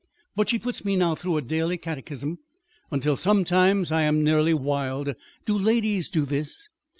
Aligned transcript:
But 0.35 0.49
she 0.49 0.57
puts 0.57 0.83
me 0.83 0.95
now 0.95 1.13
through 1.13 1.37
a 1.37 1.43
daily 1.43 1.77
catechism 1.77 2.39
until 2.89 3.15
sometimes 3.15 3.91
I 3.91 4.01
am 4.01 4.23
nearly 4.23 4.51
wild. 4.51 5.13
'Do 5.45 5.55
ladies 5.55 6.09
do 6.09 6.25
this?' 6.25 6.67